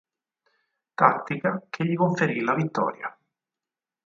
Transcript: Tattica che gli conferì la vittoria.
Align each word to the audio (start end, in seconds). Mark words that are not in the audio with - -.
Tattica 0.95 1.61
che 1.69 1.85
gli 1.85 1.93
conferì 1.93 2.41
la 2.41 2.55
vittoria. 2.55 3.15